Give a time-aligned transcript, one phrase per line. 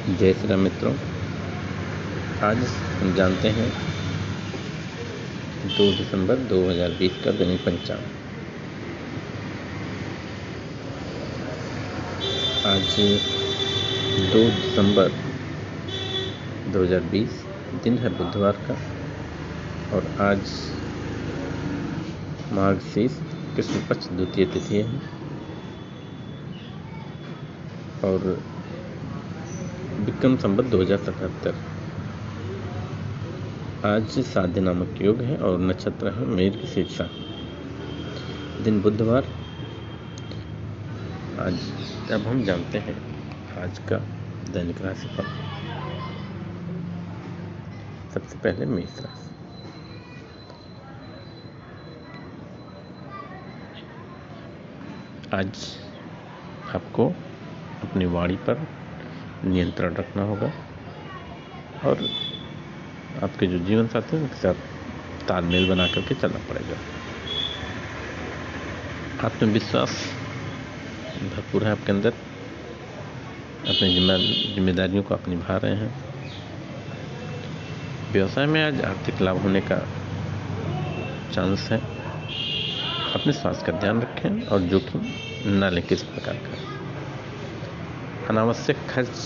[0.00, 0.92] जय श्री राम मित्रों।
[2.42, 2.58] आज
[3.00, 3.66] हम जानते हैं
[5.68, 8.04] 2 दिसंबर 2020 का दैनिक पंचांग।
[12.66, 12.96] आज
[14.32, 15.10] 2 दिसंबर
[16.72, 17.42] 2020
[17.84, 18.76] दिन है बुधवार का
[19.96, 20.54] और आज
[22.52, 23.18] मार्गशीर्ष
[23.56, 24.86] कृष्ण पक्ष द्वितीय तिथि है।
[28.04, 28.42] और
[30.00, 31.54] विक्रम संबत दो हज़ार सतहत्तर
[33.86, 37.04] आज साध्य नामक योग है और नक्षत्र है मेर की शीर्षा।
[38.64, 39.26] दिन बुधवार।
[41.40, 41.58] आज
[42.12, 42.96] अब हम जानते हैं
[43.62, 43.98] आज का
[44.52, 45.24] दैनिक राशिफल।
[48.14, 49.28] सबसे पहले मेष राशि।
[55.34, 55.52] आज
[56.74, 57.08] आपको
[57.82, 58.66] अपनी वाणी पर
[59.44, 60.52] नियंत्रण रखना होगा।
[61.84, 62.10] और
[63.22, 64.54] आपके जो जीवन साथी हैं, उनके साथ
[65.28, 66.76] तालमेल बना करके चलना पड़ेगा।
[69.26, 70.12] आत्मविश्वास
[71.36, 72.10] भरपूर है आपके अंदर।
[73.68, 73.94] अपनी
[74.54, 75.94] जिम्मेदारियों को आप निभा रहे हैं।
[78.12, 79.88] व्यवसाय में आज आर्थिक लाभ होने का
[81.32, 81.78] चांस है।
[83.14, 85.02] अपने स्वास्थ्य का ध्यान रखें और जोखिम
[85.46, 86.69] न लें किस प्रकार का।
[88.30, 89.16] अनावश्यक खर्च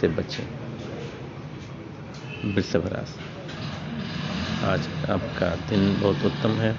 [0.00, 0.44] से बचें।
[2.54, 3.20] वृषभ राशि
[4.64, 6.70] आज आपका दिन बहुत उत्तम है।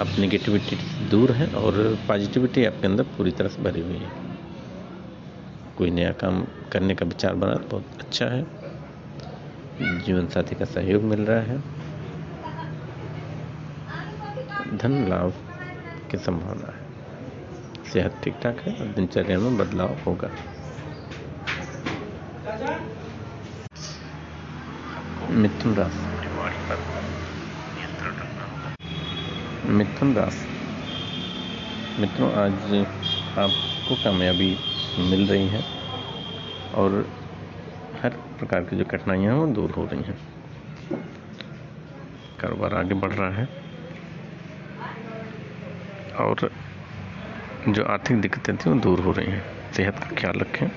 [0.00, 0.76] आप निगेटिविटी
[1.08, 4.10] दूर है और पॉजिटिविटी आपके अंदर पूरी तरह से भरी हुई है।
[5.78, 8.46] कोई नया काम करने का विचार बना, बहुत अच्छा है।
[10.00, 11.58] जीवन साथी का सहयोग मिल रहा है।
[14.76, 15.34] धन लाभ
[16.10, 16.79] की संभावना है।
[17.92, 20.30] सेहत ठीक ठाक है और दिनचर्या में बदलाव होगा।
[25.30, 26.08] मिथुन राशि।
[29.68, 30.46] मिथुन राशि।
[32.00, 32.86] मित्रों, आज
[33.38, 34.56] आपको कामयाबी
[34.98, 35.62] मिल रही है
[36.74, 36.94] और
[38.02, 40.16] हर प्रकार की जो कठिनाइयाँ हैं वो दूर हो रही हैं।
[42.40, 43.48] कारोबार आगे बढ़ रहा है
[46.20, 46.50] और
[47.68, 50.68] जो आर्थिक दिक्कतें थी, वो दूर हो रही हैं। सेहत का ख्याल रखें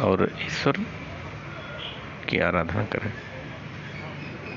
[0.00, 0.76] और ईश्वर
[2.28, 3.10] की आराधना करें।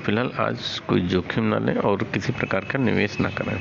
[0.04, 3.58] फ़िलहाल आज कोई जोखिम ना लें और किसी प्रकार का निवेश ना करें।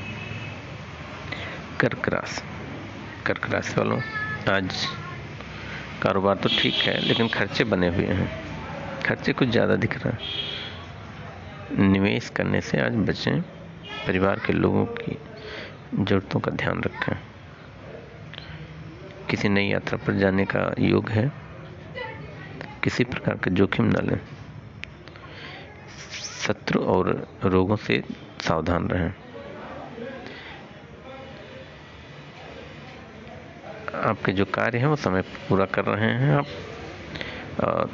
[1.79, 2.41] कर्क राशि
[3.25, 3.99] कर्क राशि वालों,
[4.49, 4.87] आज
[6.01, 8.29] कारोबार तो ठीक है, लेकिन खर्चे बने हुए हैं।
[9.05, 13.41] खर्चे कुछ ज़्यादा दिख रहा है। निवेश करने से आज बचें,
[14.07, 15.17] परिवार के लोगों की
[15.93, 17.15] ज़रूरतों का ध्यान रखें।
[19.29, 21.31] किसी नई यात्रा पर जाने का योग है।
[22.83, 24.19] किसी प्रकार का जोखिम न लें।
[26.47, 28.03] शत्रु और रोगों से
[28.41, 29.13] सावधान रहें।
[33.95, 36.45] आपके जो कार्य हैं, वो समय पर कर रहे हैं आप।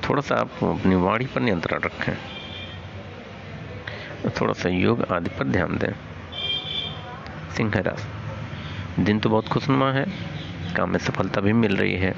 [0.09, 2.18] थोड़ा सा आप अपनी वाणी पर नियंत्रण रखें।
[4.29, 6.11] थोड़ा सा योग आदि पर ध्यान दें।
[7.56, 10.06] सिंह राशि दिन तो बहुत खुशनुमा है,
[10.76, 12.14] काम में सफलता भी मिल रही है।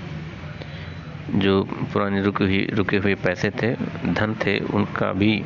[1.36, 1.64] जो
[1.94, 3.74] पुरानी रुके हुई रुके हुए पैसे थे,
[4.14, 5.44] धन थे, उनका भी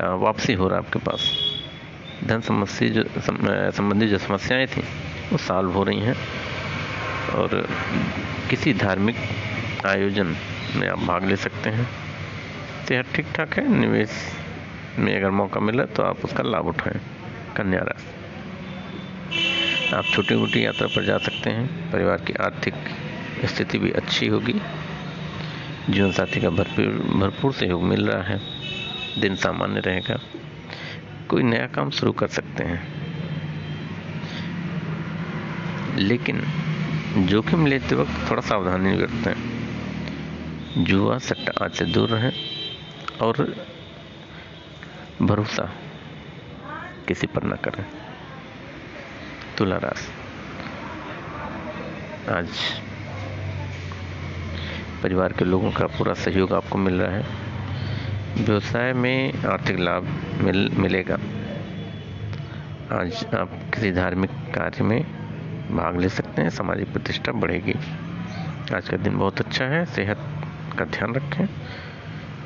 [0.00, 1.30] वापसी हो रहा है आपके पास।
[2.24, 4.82] धन समस्या जो संबंधी जो समस्याएँ थी,
[5.32, 6.16] वो सॉल्व हो रही हैं।
[7.28, 7.66] और
[8.50, 9.16] किसी धार्मिक
[9.86, 10.34] आयोजन
[10.76, 11.88] में आप भाग ले सकते हैं।
[12.88, 14.10] सेहत ठीक ठाक है, निवेश
[14.98, 17.00] में अगर मौका मिला तो आप उसका लाभ उठाएँ,
[17.56, 18.17] कन्या राशि।
[19.94, 22.74] आप छोटी मोटी यात्रा पर जा सकते हैं। परिवार की आर्थिक
[23.44, 24.60] स्थिति भी अच्छी होगी।
[25.90, 28.40] जीवन साथी का भरपूर भरपूर सहयोग मिल रहा है।
[29.20, 30.20] दिन सामान्य रहेगा।
[31.28, 32.98] कोई नया काम शुरू कर सकते हैं।
[35.96, 36.44] लेकिन
[37.26, 39.34] जोखिम लेते वक्त थोड़ा सावधानी बरतें
[40.84, 42.32] जुआ सट्टा आज से दूर रहें
[43.22, 43.66] और
[45.22, 45.72] भरोसा
[47.08, 47.97] किसी पर न करें।
[49.58, 49.76] तुला
[52.38, 52.48] आज
[55.02, 57.26] परिवार के लोगों का पूरा सहयोग आपको मिल रहा है।
[58.44, 60.02] व्यवसाय में आर्थिक लाभ
[60.40, 61.14] मिल, मिलेगा।
[62.92, 65.02] आज आप किसी धार्मिक कार्य में
[65.76, 67.74] भाग ले सकते हैं, सामाजिक प्रतिष्ठा बढ़ेगी।
[68.74, 70.18] आज का दिन बहुत अच्छा है, सेहत
[70.78, 71.46] का ध्यान रखें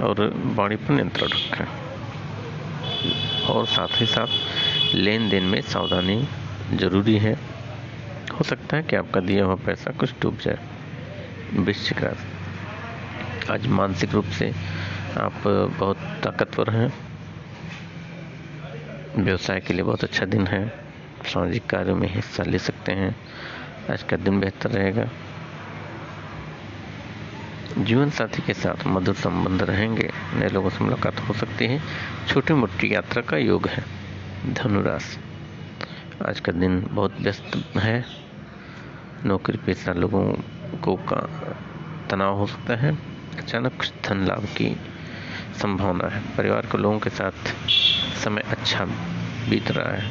[0.04, 1.66] और बॉडी पर नियंत्रण रखें।
[3.42, 4.26] और साथ ही साथ
[4.94, 6.28] लेन देन में सावधानी
[6.72, 7.34] ज़रूरी है।
[8.38, 10.58] हो सकता है कि आपका दिया हुआ पैसा कुछ डूब जाए।
[11.54, 14.52] वृश्चिक राशि आज मानसिक रूप से
[15.20, 15.32] आप
[15.78, 16.92] बहुत ताकतवर हैं।
[19.22, 20.68] व्यवसाय के लिए बहुत अच्छा दिन है।
[21.24, 23.16] सामाजिक कार्यों में हिस्सा ले सकते हैं।
[23.90, 25.04] आज का दिन बेहतर रहेगा।
[27.78, 31.82] जीवन साथी के साथ मधुर संबंध रहेंगे। नए लोगों से मुलाकात हो सकती है।
[32.28, 33.84] छोटी मोटी यात्रा का योग है।
[34.54, 35.31] धनुराशि।
[36.28, 38.04] आज का दिन बहुत व्यस्त है।
[39.24, 40.22] नौकरी पेशा लोगों
[40.78, 41.20] को का
[42.10, 42.90] तनाव हो सकता है।
[43.38, 44.68] अचानक धन लाभ की
[45.60, 47.32] संभावना है। परिवार के लोगों के साथ
[48.24, 48.84] समय अच्छा
[49.50, 50.04] बीत रहा है।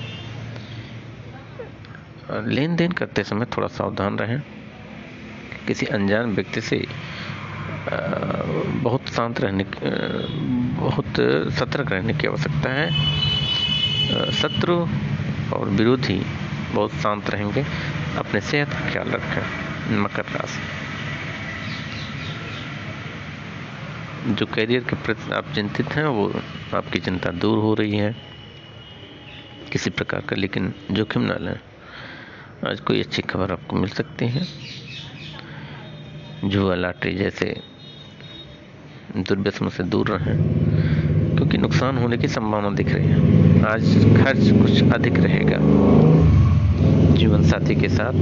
[2.48, 4.42] लेन देन करते समय थोड़ा सावधान रहें।
[5.68, 6.86] किसी अनजान व्यक्ति से
[8.84, 9.66] बहुत शांत रहने
[10.82, 11.12] बहुत
[11.54, 12.90] सतर्क रहने की आवश्यकता है।
[14.32, 14.76] शत्रु
[15.54, 16.22] और विरोधी
[16.74, 17.66] बहुत शांत रहेंगे,
[18.18, 20.60] अपने सेहत का ख्याल रखें, मकर राशि।
[24.34, 26.42] जो करियर के प्रति आप चिंतित हैं, वो
[26.76, 28.16] आपकी चिंता दूर हो रही है,
[29.72, 31.60] किसी प्रकार का, लेकिन जोखिम ना लें।
[32.70, 34.48] आज कोई अच्छी खबर आपको मिल सकती है।
[36.46, 37.62] जुआ लॉटरी जैसे
[39.18, 40.71] दुर्व्यसनों से दूर रहें।
[41.52, 43.16] क्योंकि नुकसान होने की संभावना दिख रही है।
[43.66, 43.82] आज
[44.24, 45.58] खर्च कुछ अधिक रहेगा।
[47.16, 48.14] जीवन साथी के साथ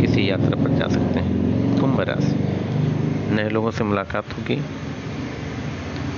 [0.00, 4.56] किसी यात्रा पर जा सकते हैं। कुंभ राशि। नए लोगों से मुलाकात होगी।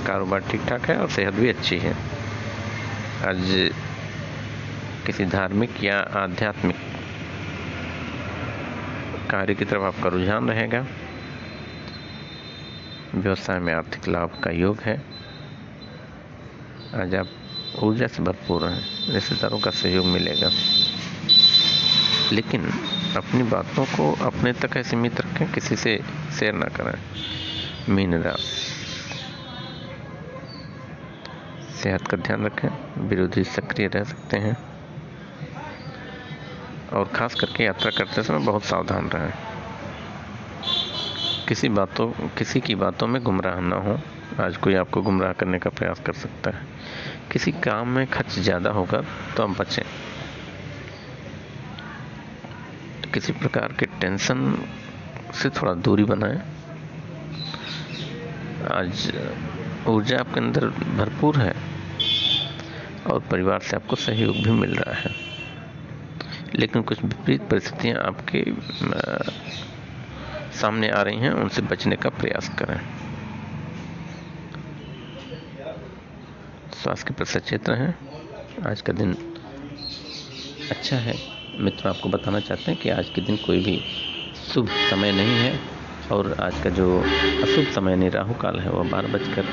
[0.07, 1.93] कारोबार ठीक ठाक है और सेहत भी अच्छी है।
[3.27, 3.71] आज
[5.05, 6.75] किसी धार्मिक या आध्यात्मिक
[9.29, 10.85] कार्य की तरफ़ आपका रुझान रहेगा।
[13.15, 15.18] व्यवसाय में आर्थिक लाभ का योग है।
[16.95, 17.27] आज आप
[17.83, 20.51] ऊर्जा से भरपूर हैं, रिश्तेदारों का सहयोग मिलेगा।
[22.31, 22.65] लेकिन
[23.17, 25.99] अपनी बातों को अपने तक सीमित रखें, किसी से
[26.39, 26.99] शेयर ना करें।
[27.95, 28.43] मीन राशि
[31.75, 32.69] सेहत का ध्यान रखें,
[33.07, 34.57] विरोधी सक्रिय रह सकते हैं।
[36.93, 39.33] और ख़ास करके यात्रा करते समय बहुत सावधान रहें।
[41.47, 43.99] किसी बातों, किसी की बातों में गुमराह ना हो।
[44.37, 46.65] आज कोई आपको गुमराह करने का प्रयास कर सकता है।
[47.31, 49.01] किसी काम में खर्च ज़्यादा होगा
[49.37, 49.83] तो आप बचें।
[53.13, 54.53] किसी प्रकार के टेंशन
[55.33, 56.41] से थोड़ा दूरी बनाएँ।
[58.71, 59.11] आज
[59.87, 60.67] ऊर्जा आपके अंदर
[60.97, 61.53] भरपूर है
[63.07, 65.11] और परिवार से आपको सहयोग भी मिल रहा है।
[66.55, 68.45] लेकिन कुछ विपरीत परिस्थितियाँ आपके
[70.59, 72.79] सामने आ रही हैं, उनसे बचने का प्रयास करें।
[76.83, 77.93] स्वास्थ्य के प्रति सचेत रहें
[78.67, 79.15] आज का दिन
[80.71, 81.15] अच्छा है।
[81.59, 83.81] मित्र, आपको बताना चाहते हैं कि आज के दिन कोई भी
[84.53, 85.59] शुभ समय नहीं है
[86.11, 86.99] और आज का जो
[87.43, 89.45] अशुभ समय नहीं राहु काल है, वह बारह बजकर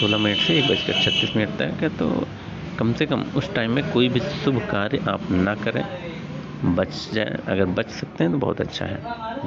[0.00, 2.26] सोलह मिनट से एक बजकर छत्तीस मिनट तक है। तो
[2.78, 5.84] कम से कम उस टाइम में कोई भी शुभ कार्य आप ना करें।
[6.74, 9.00] बच जाए। अगर बच सकते हैं तो बहुत अच्छा है।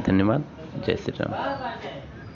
[0.04, 0.44] धन्यवाद।
[0.88, 1.99] जय श्री राम।